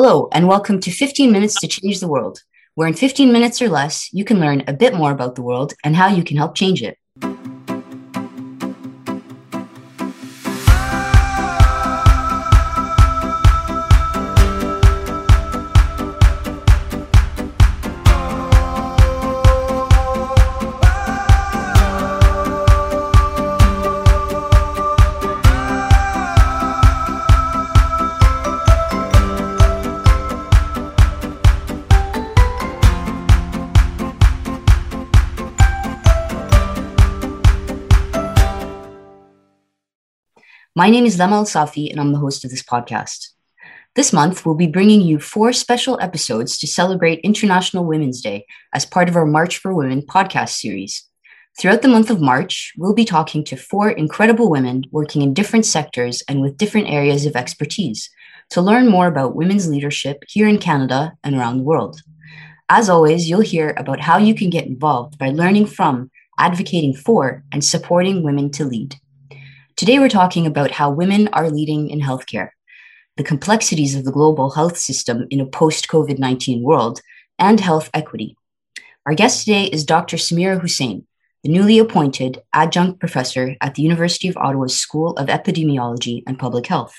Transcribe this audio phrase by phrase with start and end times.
[0.00, 2.44] Hello, and welcome to 15 Minutes to Change the World,
[2.76, 5.74] where in 15 minutes or less, you can learn a bit more about the world
[5.82, 6.96] and how you can help change it.
[40.78, 43.30] My name is Lama Al Safi, and I'm the host of this podcast.
[43.96, 48.86] This month, we'll be bringing you four special episodes to celebrate International Women's Day as
[48.86, 51.02] part of our March for Women podcast series.
[51.58, 55.66] Throughout the month of March, we'll be talking to four incredible women working in different
[55.66, 58.08] sectors and with different areas of expertise
[58.50, 62.02] to learn more about women's leadership here in Canada and around the world.
[62.68, 67.42] As always, you'll hear about how you can get involved by learning from, advocating for,
[67.50, 68.94] and supporting women to lead.
[69.78, 72.48] Today, we're talking about how women are leading in healthcare,
[73.16, 77.00] the complexities of the global health system in a post COVID 19 world,
[77.38, 78.36] and health equity.
[79.06, 80.16] Our guest today is Dr.
[80.16, 81.06] Samira Hussain,
[81.44, 86.66] the newly appointed adjunct professor at the University of Ottawa's School of Epidemiology and Public
[86.66, 86.96] Health.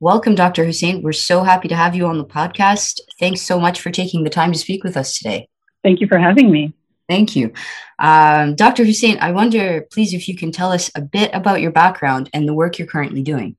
[0.00, 0.64] Welcome, Dr.
[0.64, 1.02] Hussain.
[1.02, 3.00] We're so happy to have you on the podcast.
[3.20, 5.50] Thanks so much for taking the time to speak with us today.
[5.82, 6.72] Thank you for having me.
[7.08, 7.52] Thank you.
[7.98, 8.84] Um, Dr.
[8.84, 12.48] Hussain, I wonder, please, if you can tell us a bit about your background and
[12.48, 13.56] the work you're currently doing.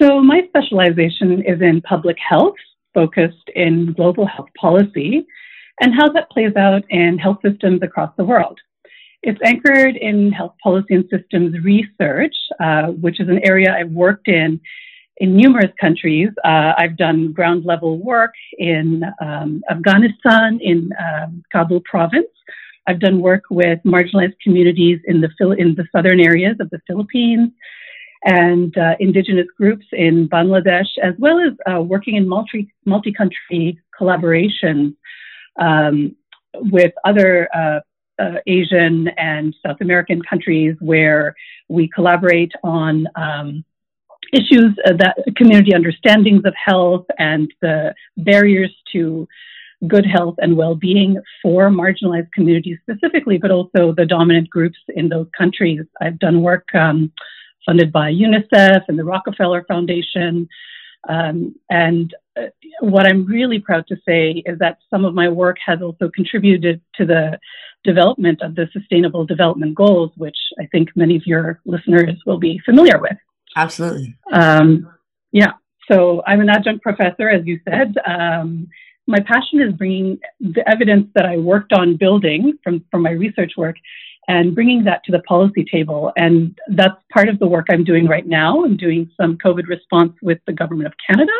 [0.00, 2.54] So, my specialization is in public health,
[2.94, 5.26] focused in global health policy,
[5.80, 8.58] and how that plays out in health systems across the world.
[9.22, 14.28] It's anchored in health policy and systems research, uh, which is an area I've worked
[14.28, 14.60] in
[15.16, 16.28] in numerous countries.
[16.44, 22.28] Uh, I've done ground level work in um, Afghanistan, in um, Kabul province,
[22.88, 27.50] I've done work with marginalized communities in the in the southern areas of the Philippines
[28.24, 33.78] and uh, indigenous groups in Bangladesh, as well as uh, working in multi multi country
[33.96, 34.96] collaboration
[35.60, 36.16] um,
[36.54, 37.80] with other uh,
[38.18, 41.36] uh, Asian and South American countries where
[41.68, 43.64] we collaborate on um,
[44.32, 49.28] issues that community understandings of health and the barriers to
[49.86, 55.28] good health and well-being for marginalized communities specifically, but also the dominant groups in those
[55.36, 55.82] countries.
[56.00, 57.12] I've done work um,
[57.64, 60.48] funded by UNICEF and the Rockefeller Foundation.
[61.08, 62.46] Um, and uh,
[62.80, 66.80] what I'm really proud to say is that some of my work has also contributed
[66.96, 67.38] to the
[67.84, 72.60] development of the Sustainable Development Goals, which I think many of your listeners will be
[72.64, 73.16] familiar with.
[73.56, 74.16] Absolutely.
[74.32, 74.90] Um,
[75.30, 75.52] yeah.
[75.90, 77.94] So I'm an adjunct professor, as you said.
[78.04, 78.68] Um,
[79.08, 83.52] my passion is bringing the evidence that I worked on building from, from my research
[83.56, 83.76] work
[84.28, 86.12] and bringing that to the policy table.
[86.16, 88.62] And that's part of the work I'm doing right now.
[88.62, 91.32] I'm doing some COVID response with the Government of Canada.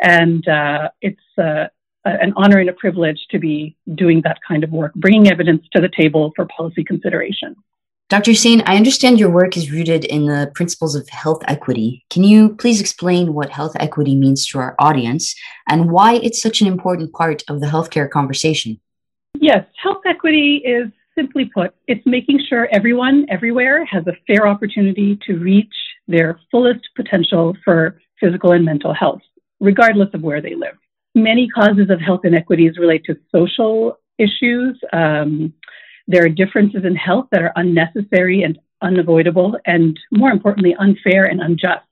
[0.00, 1.66] And uh, it's uh,
[2.06, 5.82] an honor and a privilege to be doing that kind of work, bringing evidence to
[5.82, 7.54] the table for policy consideration.
[8.08, 8.30] Dr.
[8.30, 12.04] Hussain, I understand your work is rooted in the principles of health equity.
[12.08, 15.34] Can you please explain what health equity means to our audience
[15.68, 18.80] and why it's such an important part of the healthcare conversation?
[19.40, 20.86] Yes, health equity is
[21.18, 25.74] simply put, it's making sure everyone everywhere has a fair opportunity to reach
[26.06, 29.22] their fullest potential for physical and mental health,
[29.58, 30.76] regardless of where they live.
[31.16, 34.78] Many causes of health inequities relate to social issues.
[34.92, 35.54] Um,
[36.06, 41.40] there are differences in health that are unnecessary and unavoidable, and more importantly, unfair and
[41.40, 41.86] unjust.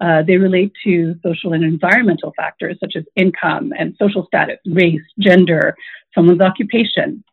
[0.00, 5.00] Uh, they relate to social and environmental factors such as income and social status, race,
[5.18, 5.74] gender,
[6.14, 7.24] someone's occupation.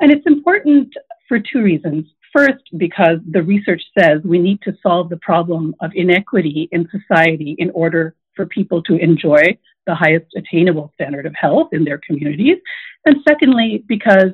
[0.00, 0.94] And it's important
[1.28, 2.06] for two reasons.
[2.32, 7.56] First, because the research says we need to solve the problem of inequity in society
[7.58, 12.58] in order for people to enjoy the highest attainable standard of health in their communities.
[13.04, 14.30] And secondly, because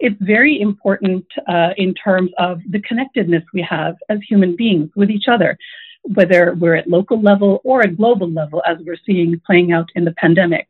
[0.00, 5.10] it's very important uh, in terms of the connectedness we have as human beings with
[5.10, 5.56] each other,
[6.02, 10.04] whether we're at local level or at global level, as we're seeing playing out in
[10.04, 10.66] the pandemic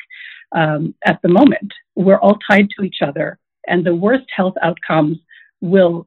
[0.53, 1.73] um, at the moment.
[1.95, 5.19] We're all tied to each other, and the worst health outcomes
[5.61, 6.07] will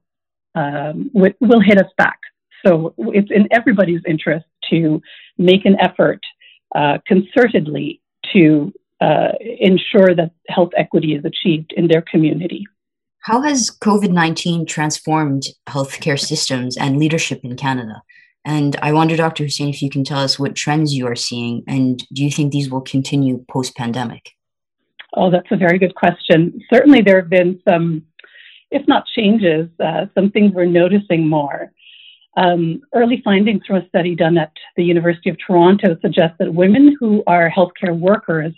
[0.56, 2.20] um, will hit us back.
[2.66, 5.02] So it's in everybody's interest to
[5.38, 6.20] make an effort
[6.76, 8.00] uh, concertedly
[8.34, 12.66] to uh, ensure that health equity is achieved in their community.
[13.28, 18.02] How has COVID 19 transformed healthcare systems and leadership in Canada?
[18.46, 19.44] And I wonder, Dr.
[19.44, 22.54] Hussain, if you can tell us what trends you are seeing and do you think
[22.54, 24.30] these will continue post pandemic?
[25.14, 26.58] Oh, that's a very good question.
[26.74, 28.04] Certainly, there have been some,
[28.72, 31.74] if not changes, uh, some things we're noticing more.
[32.38, 36.96] Um, early findings from a study done at the University of Toronto suggest that women
[36.98, 38.54] who are healthcare workers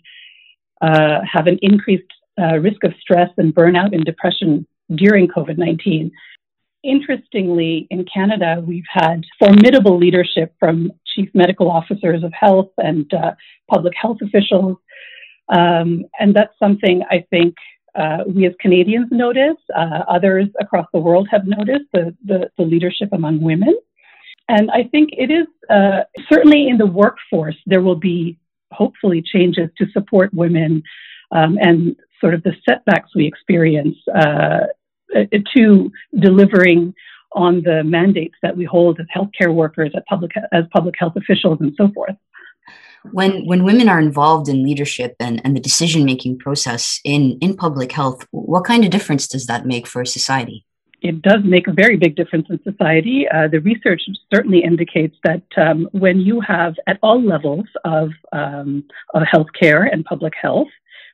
[0.79, 4.65] uh, have an increased uh, risk of stress and burnout and depression
[4.95, 6.11] during COVID 19.
[6.81, 13.33] Interestingly, in Canada, we've had formidable leadership from chief medical officers of health and uh,
[13.69, 14.77] public health officials.
[15.49, 17.55] Um, and that's something I think
[17.95, 19.57] uh, we as Canadians notice.
[19.75, 23.77] Uh, others across the world have noticed the, the, the, leadership among women.
[24.47, 28.37] And I think it is uh, certainly in the workforce, there will be
[28.71, 30.83] hopefully changes to support women
[31.31, 34.67] um, and sort of the setbacks we experience uh,
[35.55, 36.93] to delivering
[37.33, 41.73] on the mandates that we hold as healthcare workers, public, as public health officials, and
[41.77, 42.15] so forth.
[43.11, 47.55] When when women are involved in leadership and, and the decision making process in, in
[47.55, 50.65] public health, what kind of difference does that make for society?
[51.01, 53.25] It does make a very big difference in society.
[53.33, 54.01] Uh, the research
[54.33, 58.83] certainly indicates that um, when you have, at all levels of, um,
[59.13, 60.67] of healthcare and public health,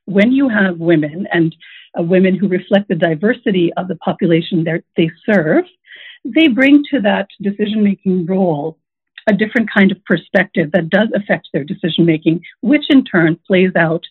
[0.06, 1.56] when you have women and
[1.98, 5.66] uh, women who reflect the diversity of the population that they serve,
[6.24, 8.78] they bring to that decision making role
[9.28, 13.72] a different kind of perspective that does affect their decision making, which in turn plays
[13.76, 14.04] out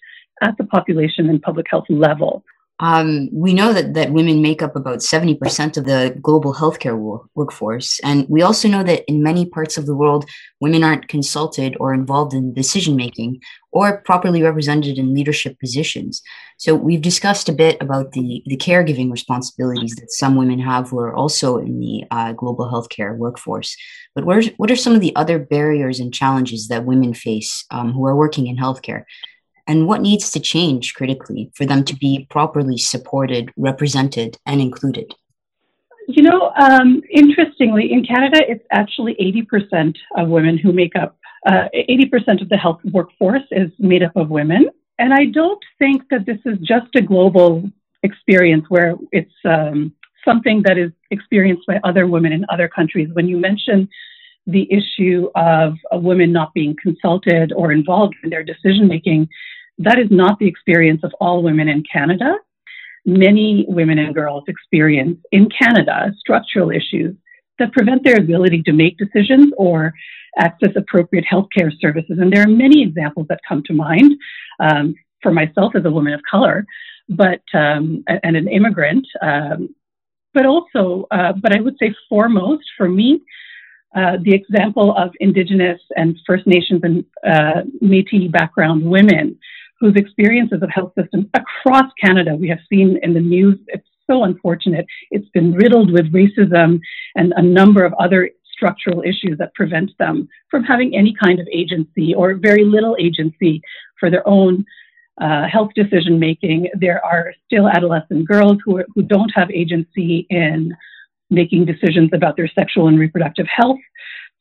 [0.43, 2.45] at the population and public health level.
[2.81, 7.25] Um, we know that, that women make up about 70% of the global healthcare wo-
[7.37, 8.01] workforce.
[8.03, 10.29] And we also know that in many parts of the world,
[10.61, 13.41] women aren't consulted or involved in decision making
[13.71, 16.21] or properly represented in leadership positions.
[16.59, 20.99] So we've discussed a bit about the, the caregiving responsibilities that some women have who
[20.99, 23.77] are also in the uh, global healthcare workforce.
[24.17, 27.65] But what are, what are some of the other barriers and challenges that women face
[27.71, 29.05] um, who are working in healthcare?
[29.67, 35.15] And what needs to change critically for them to be properly supported, represented, and included?
[36.07, 41.17] You know, um, interestingly, in Canada, it's actually 80% of women who make up,
[41.47, 44.69] uh, 80% of the health workforce is made up of women.
[44.99, 47.65] And I don't think that this is just a global
[48.03, 49.95] experience where it's um,
[50.25, 53.09] something that is experienced by other women in other countries.
[53.13, 53.89] When you mention
[54.47, 59.29] the issue of women not being consulted or involved in their decision making,
[59.79, 62.35] that is not the experience of all women in Canada.
[63.07, 67.15] Many women and girls experience in Canada structural issues
[67.59, 69.93] that prevent their ability to make decisions or
[70.39, 72.19] access appropriate healthcare services.
[72.21, 74.13] And there are many examples that come to mind
[74.61, 76.67] um, for myself as a woman of color,
[77.09, 79.75] but um, and an immigrant, um,
[80.33, 83.21] but also, uh, but I would say foremost for me,
[83.95, 89.39] uh, the example of Indigenous and First Nations and uh, Métis background women
[89.85, 93.59] whose experiences of health systems across Canada we have seen in the news.
[93.67, 94.87] It's so unfortunate.
[95.11, 96.81] It's been riddled with racism
[97.17, 101.47] and a number of other structural issues that prevent them from having any kind of
[101.53, 103.61] agency or very little agency
[104.01, 104.65] for their own
[105.21, 106.71] uh, health decision making.
[106.75, 110.75] There are still adolescent girls who, are, who don't have agency in
[111.29, 113.81] making decisions about their sexual and reproductive health.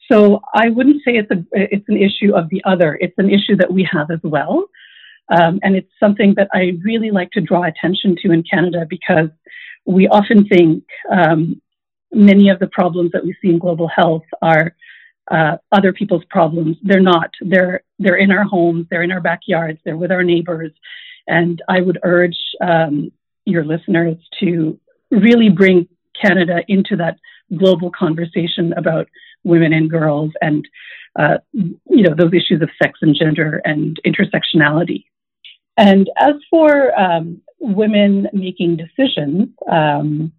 [0.09, 2.97] So I wouldn't say it's a it's an issue of the other.
[3.01, 4.65] It's an issue that we have as well.
[5.33, 9.29] Um, and it's something that I really like to draw attention to in Canada because
[9.85, 11.61] we often think um,
[12.11, 14.75] many of the problems that we see in global health are
[15.31, 16.77] uh, other people's problems.
[16.83, 17.31] They're not.
[17.41, 18.87] They're they're in our homes.
[18.89, 19.79] They're in our backyards.
[19.83, 20.71] They're with our neighbors.
[21.27, 23.11] And I would urge um,
[23.45, 25.87] your listeners to really bring
[26.21, 27.17] Canada into that
[27.57, 29.07] global conversation about
[29.43, 30.67] women and girls and
[31.17, 35.05] uh, you know those issues of sex and gender and intersectionality.
[35.77, 40.31] And as for um, women making decisions, um,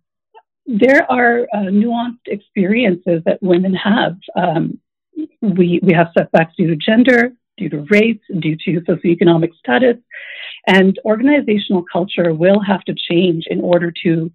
[0.66, 4.16] there are uh, nuanced experiences that women have.
[4.36, 4.78] Um,
[5.40, 9.96] we, we have setbacks due to gender, due to race, due to socioeconomic status,
[10.66, 14.30] and organizational culture will have to change in order to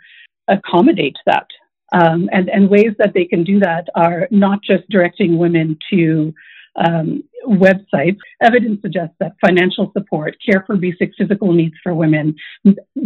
[0.47, 1.47] accommodate that.
[1.91, 6.33] Um, and, and ways that they can do that are not just directing women to
[6.75, 12.35] um, websites, evidence suggests that financial support, care for basic physical needs for women,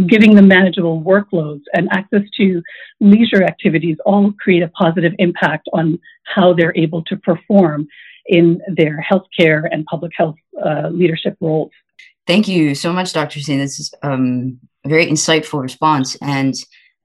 [0.07, 2.61] giving them manageable workloads, and access to
[2.99, 7.87] leisure activities all create a positive impact on how they're able to perform
[8.27, 11.71] in their healthcare and public health uh, leadership roles.
[12.25, 13.41] Thank you so much, Dr.
[13.41, 13.59] Singh.
[13.59, 16.15] This is um, a very insightful response.
[16.21, 16.55] And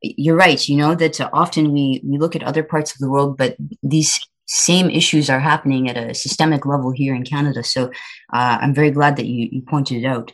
[0.00, 3.36] you're right, you know, that often we, we look at other parts of the world,
[3.36, 7.62] but these same issues are happening at a systemic level here in Canada.
[7.62, 7.86] So
[8.32, 10.32] uh, I'm very glad that you, you pointed it out.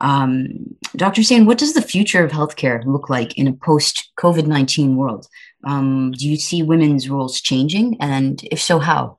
[0.00, 1.20] Um, Dr.
[1.20, 5.26] Hussain, what does the future of healthcare look like in a post COVID 19 world?
[5.64, 7.96] Um, do you see women's roles changing?
[8.00, 9.18] And if so, how?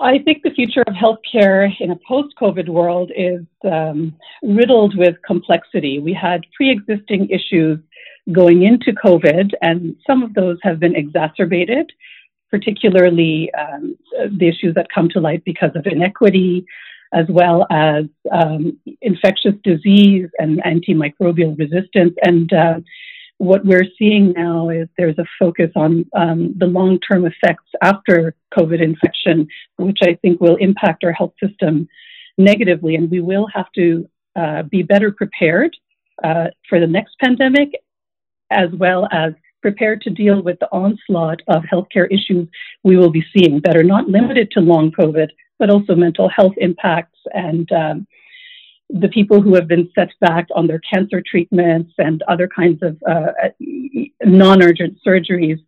[0.00, 5.16] I think the future of healthcare in a post COVID world is um, riddled with
[5.24, 5.98] complexity.
[5.98, 7.78] We had pre existing issues
[8.32, 11.92] going into COVID, and some of those have been exacerbated,
[12.54, 13.98] particularly um,
[14.38, 16.64] the issues that come to light because of inequity,
[17.12, 22.14] as well as um, infectious disease and antimicrobial resistance.
[22.22, 22.78] And uh,
[23.38, 28.36] what we're seeing now is there's a focus on um, the long term effects after
[28.56, 31.88] COVID infection, which I think will impact our health system
[32.38, 32.94] negatively.
[32.94, 35.76] And we will have to uh, be better prepared
[36.22, 37.70] uh, for the next pandemic,
[38.50, 39.32] as well as
[39.64, 42.46] prepared to deal with the onslaught of healthcare issues
[42.82, 45.28] we will be seeing that are not limited to long COVID,
[45.58, 48.06] but also mental health impacts and um,
[48.90, 53.02] the people who have been set back on their cancer treatments and other kinds of
[53.08, 53.32] uh,
[54.22, 55.60] non urgent surgeries.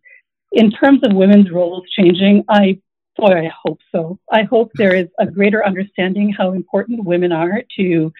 [0.51, 2.79] In terms of women's roles changing, I
[3.15, 4.19] boy, I hope so.
[4.31, 8.13] I hope there is a greater understanding how important women are to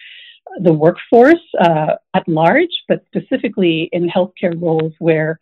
[0.60, 5.38] the workforce uh, at large, but specifically in healthcare roles where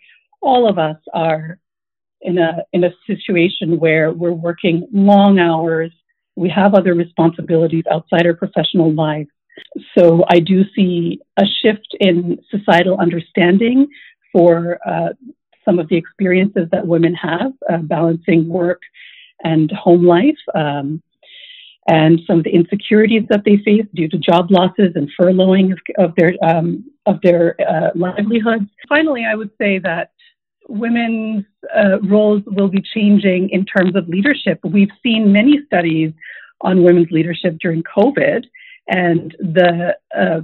[0.47, 1.59] all of us are
[2.21, 5.93] in a in a situation where we're working long hours.
[6.37, 9.31] We have other responsibilities outside our professional lives.
[9.97, 13.89] So I do see a shift in societal understanding
[14.33, 15.11] for uh,
[15.65, 18.83] some of the experiences that women have uh, balancing work
[19.43, 20.43] and home life.
[20.55, 21.03] Um,
[21.89, 25.79] and some of the insecurities that they face due to job losses and furloughing of,
[26.05, 28.69] of their um, of their uh, livelihoods.
[28.89, 30.11] Finally, I would say that
[30.69, 31.45] women's
[31.75, 34.61] uh, roles will be changing in terms of leadership.
[34.65, 36.13] We've seen many studies
[36.61, 38.45] on women's leadership during COVID,
[38.89, 40.41] and the uh,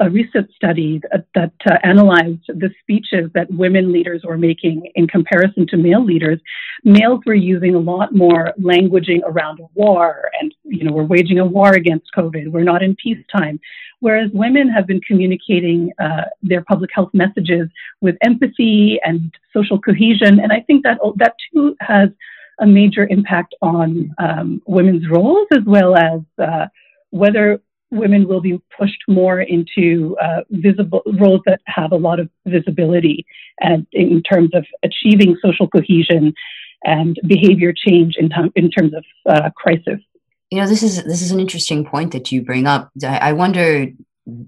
[0.00, 5.08] a recent study that, that uh, analyzed the speeches that women leaders were making in
[5.08, 6.38] comparison to male leaders,
[6.84, 11.44] males were using a lot more languaging around war and, you know, we're waging a
[11.44, 12.48] war against COVID.
[12.48, 13.58] We're not in peacetime.
[14.00, 17.68] Whereas women have been communicating uh, their public health messages
[18.00, 20.38] with empathy and social cohesion.
[20.38, 22.10] And I think that that too has
[22.60, 26.66] a major impact on um, women's roles as well as uh,
[27.10, 32.28] whether women will be pushed more into uh, visible roles that have a lot of
[32.46, 33.26] visibility
[33.60, 36.34] and in terms of achieving social cohesion
[36.84, 40.00] and behavior change in, t- in terms of uh, crisis.
[40.50, 42.90] You know, this is this is an interesting point that you bring up.
[43.04, 43.94] I wonder, do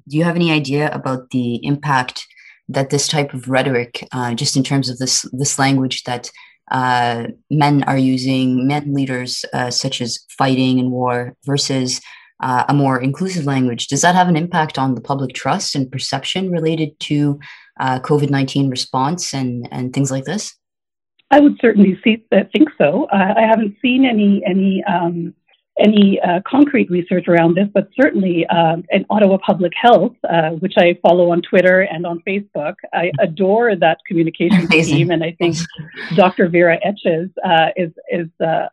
[0.07, 2.27] you have any idea about the impact
[2.71, 6.31] that this type of rhetoric, uh, just in terms of this this language that
[6.71, 12.01] uh, men are using, men leaders uh, such as fighting and war versus
[12.41, 15.91] uh, a more inclusive language, does that have an impact on the public trust and
[15.91, 17.39] perception related to
[17.79, 20.57] uh, COVID 19 response and, and things like this?
[21.31, 23.05] I would certainly see, uh, think so.
[23.13, 25.33] Uh, I haven't seen any any um,
[25.79, 30.75] any uh, concrete research around this, but certainly um, in Ottawa Public Health, uh, which
[30.77, 35.57] I follow on Twitter and on Facebook, I adore that communications team, and I think
[36.17, 36.49] Dr.
[36.49, 38.67] Vera Etches uh, is is uh,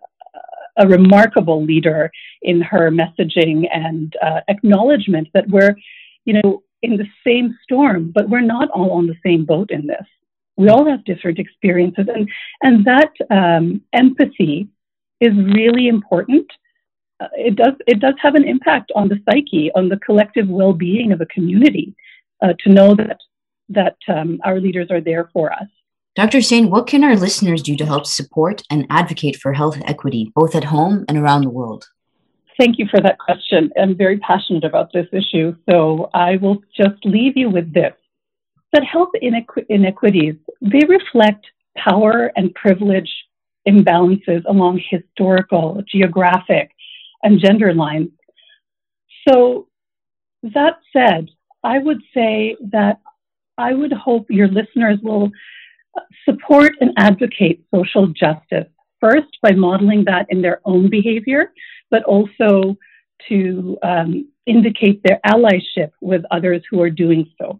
[0.77, 5.75] a remarkable leader in her messaging and uh, acknowledgement that we're,
[6.25, 9.87] you know, in the same storm, but we're not all on the same boat in
[9.87, 10.05] this.
[10.55, 12.29] We all have different experiences, and
[12.61, 14.67] and that um, empathy
[15.19, 16.47] is really important.
[17.19, 21.11] Uh, it does it does have an impact on the psyche, on the collective well-being
[21.11, 21.95] of a community,
[22.41, 23.19] uh, to know that
[23.69, 25.67] that um, our leaders are there for us.
[26.17, 26.39] Dr.
[26.39, 30.55] Hussain, what can our listeners do to help support and advocate for health equity, both
[30.55, 31.87] at home and around the world?
[32.59, 33.69] Thank you for that question.
[33.79, 37.93] I'm very passionate about this issue, so I will just leave you with this.
[38.73, 41.45] That health inequ- inequities, they reflect
[41.77, 43.11] power and privilege
[43.67, 46.71] imbalances along historical, geographic,
[47.21, 48.09] and gender lines.
[49.29, 49.67] So,
[50.41, 51.29] that said,
[51.63, 53.01] I would say that
[53.55, 55.31] I would hope your listeners will
[56.25, 58.67] support and advocate social justice,
[58.99, 61.53] first by modeling that in their own behavior,
[61.89, 62.77] but also
[63.27, 67.59] to um, indicate their allyship with others who are doing so.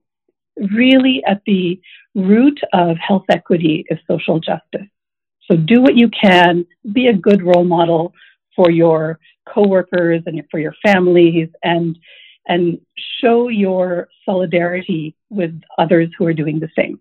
[0.71, 1.79] Really, at the
[2.15, 4.87] root of health equity is social justice.
[5.49, 8.13] So do what you can, be a good role model
[8.55, 11.97] for your coworkers and for your families, and
[12.47, 12.79] and
[13.21, 16.99] show your solidarity with others who are doing the same.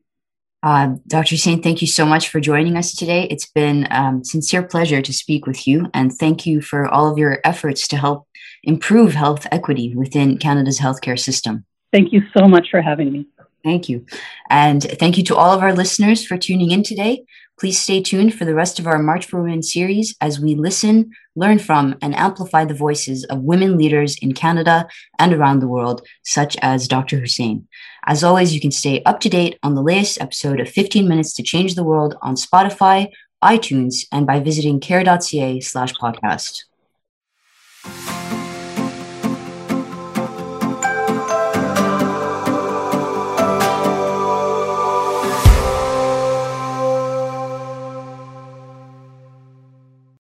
[0.66, 1.36] Uh, Dr.
[1.36, 3.28] Hussain, thank you so much for joining us today.
[3.30, 7.08] It's been a um, sincere pleasure to speak with you, and thank you for all
[7.08, 8.26] of your efforts to help
[8.64, 11.64] improve health equity within Canada's healthcare system.
[11.92, 13.28] Thank you so much for having me.
[13.62, 14.06] Thank you.
[14.50, 17.24] And thank you to all of our listeners for tuning in today.
[17.58, 21.12] Please stay tuned for the rest of our March for Women series as we listen,
[21.34, 24.86] learn from, and amplify the voices of women leaders in Canada
[25.18, 27.18] and around the world, such as Dr.
[27.18, 27.66] Hussain.
[28.04, 31.32] As always, you can stay up to date on the latest episode of 15 Minutes
[31.34, 33.08] to Change the World on Spotify,
[33.42, 36.64] iTunes, and by visiting care.ca slash podcast.